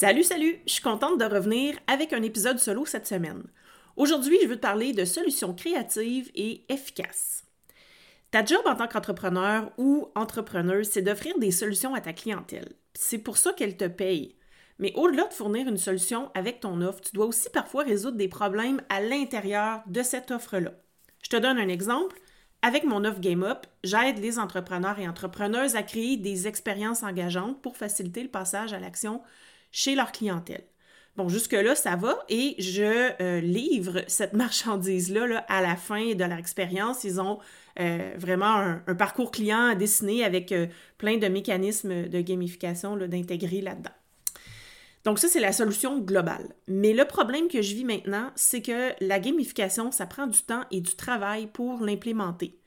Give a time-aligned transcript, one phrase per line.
[0.00, 0.58] Salut, salut!
[0.66, 3.42] Je suis contente de revenir avec un épisode solo cette semaine.
[3.98, 7.44] Aujourd'hui, je veux te parler de solutions créatives et efficaces.
[8.30, 12.72] Ta job en tant qu'entrepreneur ou entrepreneuse, c'est d'offrir des solutions à ta clientèle.
[12.94, 14.36] C'est pour ça qu'elle te paye.
[14.78, 18.28] Mais au-delà de fournir une solution avec ton offre, tu dois aussi parfois résoudre des
[18.28, 20.72] problèmes à l'intérieur de cette offre-là.
[21.22, 22.18] Je te donne un exemple.
[22.62, 27.76] Avec mon offre GameUp, j'aide les entrepreneurs et entrepreneuses à créer des expériences engageantes pour
[27.76, 29.20] faciliter le passage à l'action
[29.72, 30.64] chez leur clientèle.
[31.16, 36.38] Bon, jusque-là, ça va et je euh, livre cette marchandise-là à la fin de leur
[36.38, 37.04] expérience.
[37.04, 37.40] Ils ont
[37.78, 40.66] euh, vraiment un, parcours client à dessiner avec euh,
[40.98, 43.90] plein de mécanismes de gamification d'intégrer là-dedans.
[45.04, 46.54] Donc ça, c'est la solution globale.
[46.68, 50.64] Mais le problème que je vis maintenant, c'est que la gamification, ça prend du temps
[50.70, 52.58] et du travail pour l'implémenter.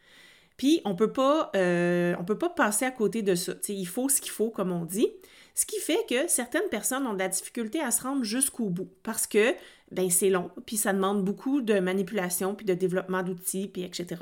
[0.57, 3.53] Puis on peut pas, on peut pas passer à côté de ça.
[3.67, 5.07] il faut ce qu'il faut, comme on dit.
[5.55, 8.89] Ce qui fait que certaines personnes ont de la difficulté à se rendre jusqu'au bout
[9.03, 9.53] parce que
[9.91, 14.21] ben, c'est long, puis ça demande beaucoup de manipulation, puis de développement d'outils, puis etc.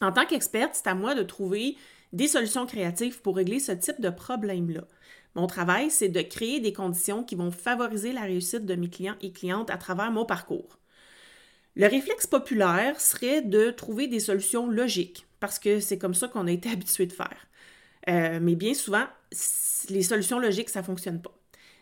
[0.00, 1.76] En tant qu'experte, c'est à moi de trouver
[2.14, 4.84] des solutions créatives pour régler ce type de problème-là.
[5.34, 9.16] Mon travail, c'est de créer des conditions qui vont favoriser la réussite de mes clients
[9.20, 10.78] et clientes à travers mon parcours.
[11.78, 16.48] Le réflexe populaire serait de trouver des solutions logiques, parce que c'est comme ça qu'on
[16.48, 17.46] a été habitué de faire.
[18.08, 19.04] Euh, mais bien souvent,
[19.88, 21.32] les solutions logiques, ça ne fonctionne pas.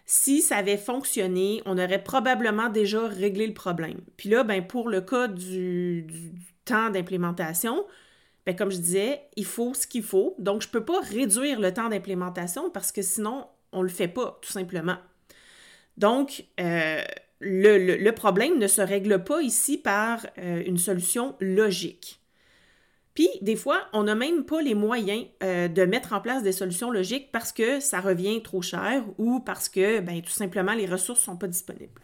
[0.04, 4.00] Si ça avait fonctionné, on aurait probablement déjà réglé le problème.
[4.16, 6.06] Puis là, ben, pour le cas du,
[6.64, 7.84] temps d'implémentation,
[8.44, 10.36] ben, comme je disais, il faut ce qu'il faut.
[10.38, 13.88] Donc, je ne peux pas réduire le temps d'implémentation parce que sinon, on ne le
[13.88, 14.98] fait pas, tout simplement.
[15.96, 17.02] Donc, euh,
[17.40, 22.20] le, problème ne se règle pas ici par euh, une solution logique.
[23.14, 26.52] Puis, des fois, on n'a même pas les moyens euh, de mettre en place des
[26.52, 30.86] solutions logiques parce que ça revient trop cher ou parce que, ben, tout simplement, les
[30.86, 32.02] ressources ne sont pas disponibles.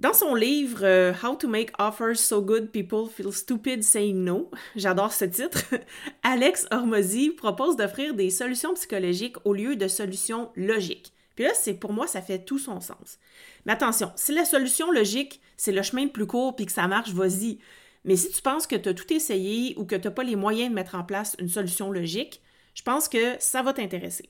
[0.00, 4.50] Dans son livre euh, How to Make Offers So Good People Feel Stupid Saying No,
[4.76, 5.64] j'adore ce titre,
[6.22, 11.13] Alex Hormozy propose d'offrir des solutions psychologiques au lieu de solutions logiques.
[11.34, 13.18] Puis là, c'est pour moi, ça fait tout son sens.
[13.66, 16.86] Mais attention, si la solution logique, c'est le chemin le plus court puis que ça
[16.88, 17.58] marche, vas-y.
[18.04, 20.36] Mais si tu penses que tu as tout essayé ou que tu n'as pas les
[20.36, 22.40] moyens de mettre en place une solution logique,
[22.74, 24.28] je pense que ça va t'intéresser.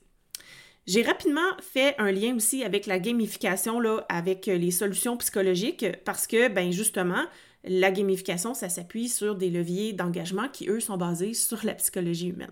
[0.87, 6.27] J'ai rapidement fait un lien aussi avec la gamification, là, avec les solutions psychologiques, parce
[6.27, 7.25] que, ben justement,
[7.63, 12.27] la gamification, ça s'appuie sur des leviers d'engagement qui, eux, sont basés sur la psychologie
[12.27, 12.51] humaine.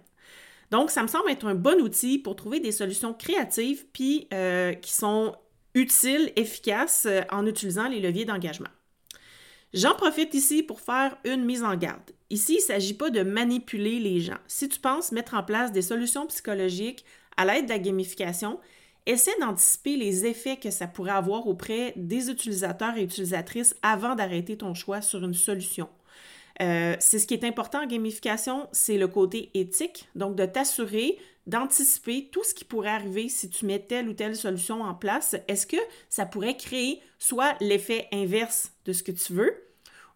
[0.72, 4.74] Donc, ça me semble être un bon outil pour trouver des solutions créatives, puis euh,
[4.74, 5.36] qui sont
[5.76, 8.70] utiles, efficaces euh, en utilisant les leviers d'engagement.
[9.74, 12.12] J'en profite ici pour faire une mise en garde.
[12.30, 14.38] Ici, il ne s'agit pas de manipuler les gens.
[14.48, 17.04] Si tu penses mettre en place des solutions psychologiques
[17.38, 18.60] à l'aide de la gamification,
[19.06, 24.58] essaie d'anticiper les effets que ça pourrait avoir auprès des utilisateurs et utilisatrices avant d'arrêter
[24.58, 25.90] ton choix sur une solution.
[26.62, 31.18] Euh, c'est ce qui est important en gamification, c'est le côté éthique, donc de t'assurer
[31.48, 35.36] d'anticiper tout ce qui pourrait arriver si tu mets telle ou telle solution en place.
[35.48, 35.78] Est-ce que
[36.10, 39.54] ça pourrait créer soit l'effet inverse de ce que tu veux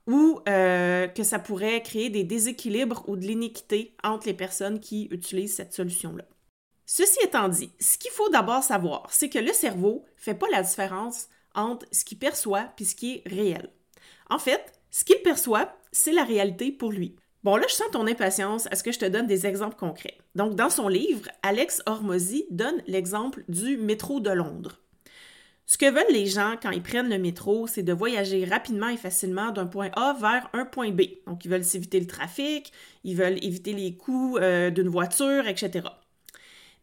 [0.05, 5.09] ou euh, que ça pourrait créer des déséquilibres ou de l'iniquité entre les personnes qui
[5.11, 6.23] utilisent cette solution-là?
[6.85, 10.47] Ceci étant dit, ce qu'il faut d'abord savoir, c'est que le cerveau ne fait pas
[10.49, 13.69] la différence entre ce qu'il perçoit et ce qui est réel.
[14.29, 17.15] En fait, ce qu'il perçoit, c'est la réalité pour lui.
[17.43, 18.67] Bon, là, je sens ton impatience.
[18.71, 20.17] Est-ce que je te donne des exemples concrets?
[20.35, 24.81] Donc, dans son livre, Alex Hormozy donne l'exemple du métro de Londres.
[25.65, 28.97] Ce que veulent les gens quand ils prennent le métro, c'est de voyager rapidement et
[28.97, 31.01] facilement d'un point A vers un point B.
[31.25, 32.71] Donc, ils veulent s'éviter le trafic,
[33.03, 35.87] ils veulent éviter les coûts euh, d'une voiture, etc.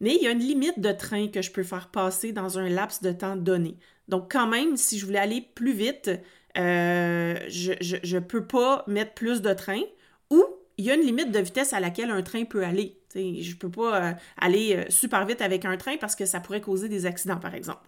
[0.01, 2.69] Mais il y a une limite de train que je peux faire passer dans un
[2.69, 3.77] laps de temps donné.
[4.07, 6.11] Donc, quand même, si je voulais aller plus vite,
[6.57, 9.83] euh, je ne peux pas mettre plus de trains
[10.29, 10.43] ou
[10.77, 12.97] il y a une limite de vitesse à laquelle un train peut aller.
[13.15, 16.39] je ne peux pas euh, aller euh, super vite avec un train parce que ça
[16.39, 17.87] pourrait causer des accidents, par exemple.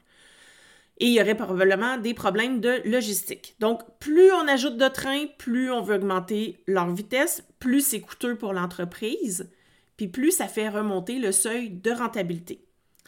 [0.99, 3.55] Et il y aurait probablement des problèmes de logistique.
[3.59, 8.35] Donc, plus on ajoute de trains, plus on veut augmenter leur vitesse, plus c'est coûteux
[8.35, 9.49] pour l'entreprise.
[9.97, 12.63] Puis plus ça fait remonter le seuil de rentabilité.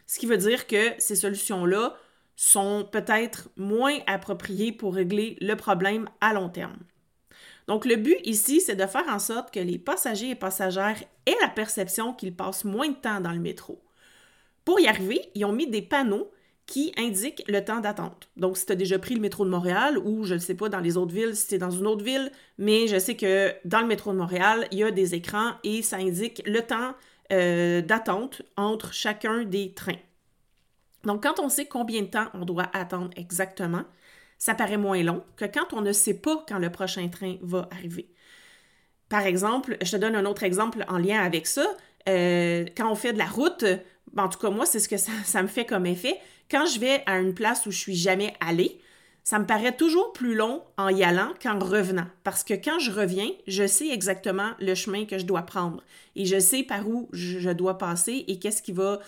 [0.08, 1.96] Ce qui veut dire que ces solutions-là
[2.36, 6.80] sont peut-être moins appropriées pour régler le problème à long terme.
[7.68, 11.38] Donc, le but ici, c'est de faire en sorte que les passagers et passagères aient
[11.42, 13.84] la perception qu'ils passent moins de temps dans le métro.
[14.66, 16.32] Pour y arriver, ils ont mis des panneaux
[16.70, 18.30] qui indiquent le temps d'attente.
[18.38, 20.70] Donc, si tu as déjà pris le métro de Montréal ou je ne sais pas
[20.70, 23.52] dans les autres villes, si tu es dans une autre ville, mais je sais que
[23.66, 26.94] dans le métro de Montréal, il y a des écrans et ça indique le temps
[27.34, 29.98] euh, d'attente entre chacun des trains.
[31.06, 33.84] Donc, quand on sait combien de temps on doit attendre exactement,
[34.38, 37.68] ça paraît moins long que quand on ne sait pas quand le prochain train va
[37.72, 38.14] arriver.
[39.10, 41.66] Par exemple, je te donne un autre exemple en lien avec ça.
[42.08, 43.66] Euh, quand on fait de la route,
[44.18, 46.18] en tout cas moi, c'est ce que ça, me fait comme effet.
[46.50, 48.80] Quand je vais à une place où je suis jamais allée,
[49.24, 52.08] ça me paraît toujours plus long en y allant qu'en revenant.
[52.24, 55.84] Parce que quand je reviens, je sais exactement le chemin que je dois prendre
[56.16, 59.00] et je sais par où je dois passer et qu'est-ce qui va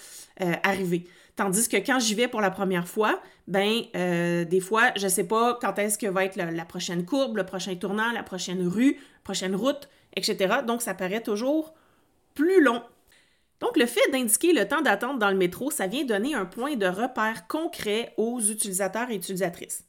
[0.41, 1.07] euh, arriver.
[1.35, 5.09] Tandis que quand j'y vais pour la première fois, ben euh, des fois, je ne
[5.09, 8.67] sais pas quand est-ce que va être la, prochaine courbe, le prochain tournant, la prochaine
[8.67, 10.57] rue, prochaine route, etc.
[10.67, 11.73] Donc, ça paraît toujours
[12.35, 12.83] plus long.
[13.61, 16.75] Donc, le fait d'indiquer le temps d'attente dans le métro, ça vient donner un point
[16.75, 19.85] de repère concret aux utilisateurs et utilisatrices.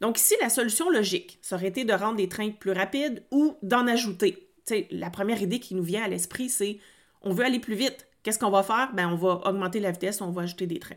[0.00, 3.56] Donc, ici, la solution logique, ça aurait été de rendre les trains plus rapides ou
[3.62, 4.48] d'en ajouter.
[4.90, 6.78] la première idée qui nous vient à l'esprit, c'est
[7.22, 8.08] on veut aller plus vite.
[8.22, 8.92] Qu'est-ce qu'on va faire?
[8.94, 10.96] Ben, on va augmenter la vitesse, on va ajouter des trains.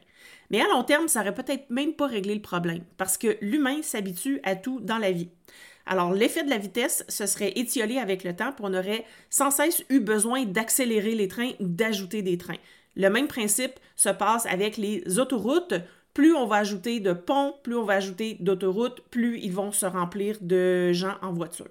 [0.49, 3.81] Mais à long terme, ça n'aurait peut-être même pas réglé le problème, parce que l'humain
[3.81, 5.29] s'habitue à tout dans la vie.
[5.85, 9.51] Alors, l'effet de la vitesse se serait étiolé avec le temps, puis on aurait sans
[9.51, 12.57] cesse eu besoin d'accélérer les trains ou d'ajouter des trains.
[12.95, 15.75] Le même principe se passe avec les autoroutes.
[16.13, 19.85] Plus on va ajouter de ponts, plus on va ajouter d'autoroutes, plus ils vont se
[19.85, 21.69] remplir de gens en voiture.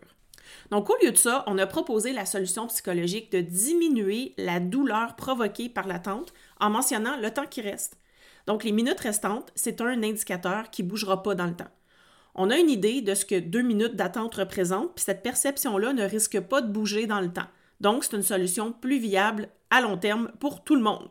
[0.71, 5.17] Donc, au lieu de ça, on a proposé la solution psychologique de diminuer la douleur
[5.17, 7.97] provoquée par l'attente en mentionnant le temps qui reste.
[8.47, 11.71] Donc, les minutes restantes, c'est un indicateur qui ne bougera pas dans le temps.
[12.35, 16.05] On a une idée de ce que deux minutes d'attente représentent, puis cette perception-là ne
[16.05, 17.47] risque pas de bouger dans le temps.
[17.81, 21.09] Donc, c'est une solution plus viable à long terme pour tout le monde.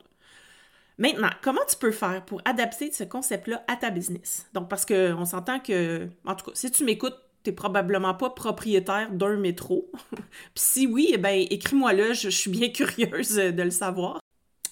[0.98, 4.48] Maintenant, comment tu peux faire pour adapter ce concept-là à ta business?
[4.54, 8.30] Donc, parce qu'on s'entend que, en tout cas, si tu m'écoutes tu n'es probablement pas
[8.30, 9.92] propriétaire d'un métro.
[10.12, 10.24] Puis
[10.56, 14.20] si oui, eh ben, écris-moi là, je, suis bien curieuse de le savoir.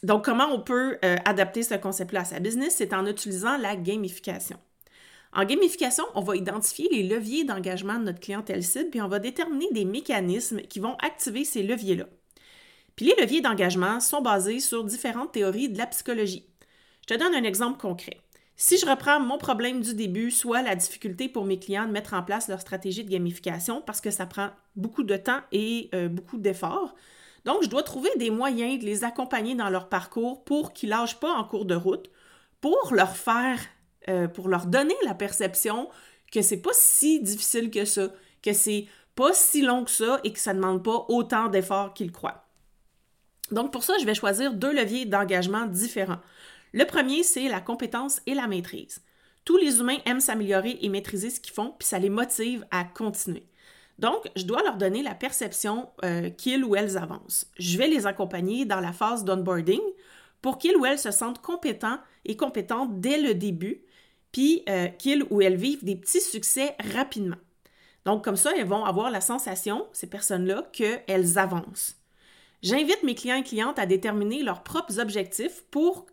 [0.04, 2.75] Donc, comment on peut euh, adapter ce concept-là à sa business?
[2.77, 4.57] C'est en utilisant la gamification.
[5.33, 9.19] En gamification, on va identifier les leviers d'engagement de notre clientèle cible, puis on va
[9.19, 12.06] déterminer des mécanismes qui vont activer ces leviers-là.
[12.95, 16.45] Puis les leviers d'engagement sont basés sur différentes théories de la psychologie.
[17.01, 18.19] Je te donne un exemple concret.
[18.57, 22.13] Si je reprends mon problème du début, soit la difficulté pour mes clients de mettre
[22.13, 26.10] en place leur stratégie de gamification parce que ça prend beaucoup de temps et euh,
[26.10, 26.94] beaucoup d'efforts.
[27.45, 31.19] Donc, je dois trouver des moyens de les accompagner dans leur parcours pour qu'ils lâchent
[31.19, 32.12] pas en cours de route,
[32.60, 33.57] pour leur faire,
[34.09, 35.89] euh, pour leur donner la perception
[36.31, 38.09] que c'est pas si difficile que ça,
[38.42, 41.94] que c'est pas si long que ça et que ça ne demande pas autant d'efforts
[41.94, 42.45] qu'ils croient.
[43.51, 46.21] Donc, pour ça, je vais choisir deux leviers d'engagement différents.
[46.74, 49.01] Le premier, c'est la compétence et la maîtrise.
[49.44, 52.86] Tous les humains aiment s'améliorer et maîtriser ce qu'ils font, puis ça les motive à
[52.86, 53.45] continuer.
[54.00, 57.51] Donc, je dois leur donner la perception euh, qu'ils ou elles avancent.
[57.59, 59.81] Je vais les accompagner dans la phase d'onboarding
[60.42, 63.83] pour qu'ils ou elles se sentent compétents et compétentes dès le début,
[64.31, 67.38] puis euh, qu'ils ou elles vivent des petits succès rapidement.
[68.06, 71.97] Donc, comme ça, elles vont avoir la sensation, ces personnes-là, qu'elles avancent.
[72.64, 76.06] J'invite mes clients et clientes à déterminer leurs propres objectifs pour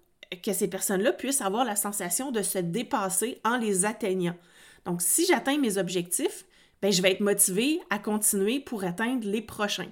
[0.42, 4.37] que ces personnes-là puissent avoir la sensation de se dépasser en les atteignant.
[4.84, 6.44] Donc, si j'atteins mes objectifs,
[6.82, 9.90] ben, je vais être motivée à continuer pour atteindre les prochains.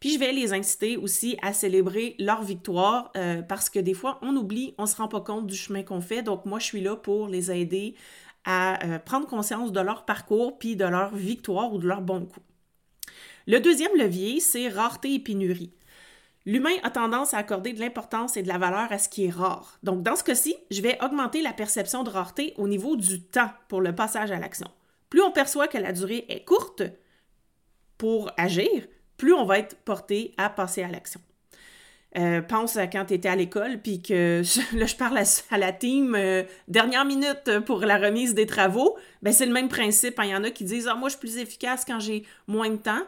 [0.00, 4.18] Puis je vais les inciter aussi à célébrer leur victoire euh, parce que des fois,
[4.22, 6.22] on oublie, on ne se rend pas compte du chemin qu'on fait.
[6.22, 7.94] Donc moi, je suis là pour les aider
[8.44, 12.26] à euh, prendre conscience de leur parcours puis de leur victoire ou de leur bon
[12.26, 12.40] coup.
[13.46, 15.72] Le deuxième levier, c'est rareté et pénurie.
[16.46, 19.30] L'humain a tendance à accorder de l'importance et de la valeur à ce qui est
[19.30, 19.78] rare.
[19.82, 23.50] Donc, dans ce cas-ci, je vais augmenter la perception de rareté au niveau du temps
[23.68, 24.68] pour le passage à l'action.
[25.10, 26.82] Plus on perçoit que la durée est courte
[27.98, 28.86] pour agir,
[29.16, 31.20] plus on va être porté à passer à l'action.
[32.18, 34.42] Euh, pense à quand tu étais à l'école, puis que
[34.76, 38.96] là, je parle à, la team euh, dernière minute pour la remise des travaux.
[39.22, 40.18] Ben, c'est le même principe.
[40.22, 42.70] Il y en a qui disent Ah, moi, je suis plus efficace quand j'ai moins
[42.70, 43.02] de temps.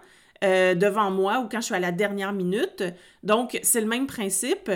[0.44, 2.84] Euh, devant moi ou quand je suis à la dernière minute.
[3.24, 4.70] Donc, c'est le même principe.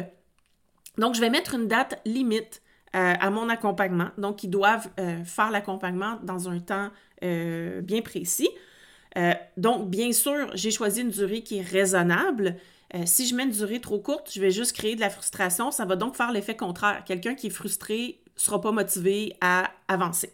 [0.99, 2.63] Donc, je vais mettre une date limite
[2.95, 4.09] à mon accompagnement.
[4.19, 4.91] Donc, ils doivent
[5.25, 6.91] faire l'accompagnement dans un temps
[7.23, 8.51] bien précis.
[9.57, 12.57] Donc, bien sûr, j'ai choisi une durée qui est raisonnable.
[12.95, 15.71] Euh, si je mets une durée trop courte, je vais juste créer de la frustration.
[15.71, 17.03] Ça va donc faire l'effet contraire.
[17.05, 20.33] Quelqu'un qui est frustré ne sera pas motivé à avancer.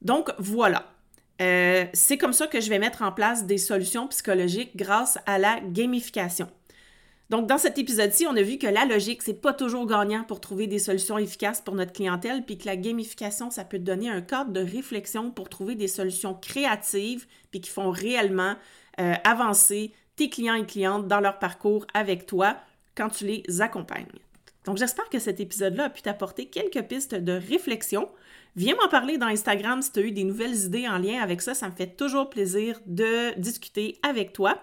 [0.00, 0.86] Donc voilà.
[1.40, 5.38] Euh, c'est comme ça que je vais mettre en place des solutions psychologiques grâce à
[5.38, 6.48] la gamification.
[7.32, 10.38] Donc, dans cet épisode-ci, on a vu que la logique, c'est pas toujours gagnant pour
[10.38, 14.10] trouver des solutions efficaces pour notre clientèle, puis que la gamification, ça peut te donner
[14.10, 18.54] un cadre de réflexion pour trouver des solutions créatives, puis qui font réellement
[19.00, 22.54] euh, avancer tes clients et clientes dans leur parcours avec toi
[22.94, 24.04] quand tu les accompagnes.
[24.66, 28.10] Donc, j'espère que cet épisode-là a pu t'apporter quelques pistes de réflexion.
[28.56, 31.40] Viens m'en parler dans Instagram si tu as eu des nouvelles idées en lien avec
[31.40, 31.54] ça.
[31.54, 34.62] Ça me fait toujours plaisir de discuter avec toi.